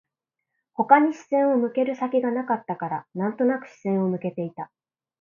[0.73, 4.71] 他に視線を向ける先がなかったから、なんとなく視線を向けていた